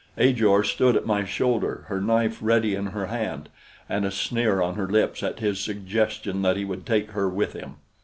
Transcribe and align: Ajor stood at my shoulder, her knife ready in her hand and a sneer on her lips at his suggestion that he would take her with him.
Ajor 0.17 0.63
stood 0.63 0.95
at 0.95 1.05
my 1.05 1.25
shoulder, 1.25 1.83
her 1.85 2.01
knife 2.01 2.39
ready 2.41 2.73
in 2.73 2.87
her 2.87 3.05
hand 3.05 3.49
and 3.87 4.03
a 4.03 4.09
sneer 4.09 4.59
on 4.59 4.73
her 4.73 4.87
lips 4.87 5.21
at 5.21 5.37
his 5.41 5.59
suggestion 5.59 6.41
that 6.41 6.57
he 6.57 6.65
would 6.65 6.87
take 6.87 7.11
her 7.11 7.29
with 7.29 7.53
him. 7.53 7.75